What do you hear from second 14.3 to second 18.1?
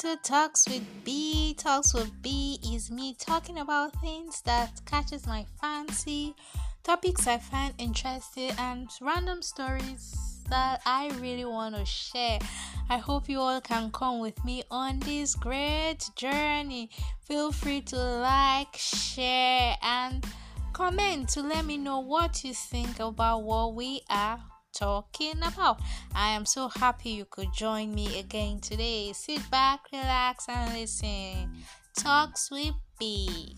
me on this great journey. Feel free to